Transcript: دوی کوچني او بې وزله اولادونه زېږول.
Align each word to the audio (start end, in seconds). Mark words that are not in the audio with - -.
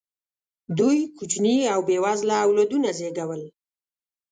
دوی 0.77 0.99
کوچني 1.17 1.55
او 1.73 1.79
بې 1.87 1.97
وزله 2.03 2.35
اولادونه 2.45 2.89
زېږول. 2.97 3.41